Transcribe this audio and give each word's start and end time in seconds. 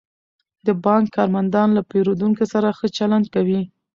د 0.65 0.67
بانک 0.85 1.05
کارمندان 1.17 1.67
له 1.77 1.81
پیرودونکو 1.89 2.43
سره 2.53 2.67
ښه 2.77 2.87
چلند 2.97 3.25
کوي. 3.35 3.61